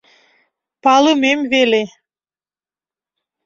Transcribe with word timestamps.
Палымем 0.83 1.39
веле... 1.51 1.83